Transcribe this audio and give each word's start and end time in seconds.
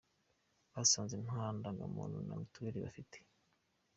Basanze 0.73 1.15
nta 1.25 1.43
ndangamuntu 1.57 2.17
na 2.27 2.33
mitiweri 2.39 2.79
afite. 2.89 3.17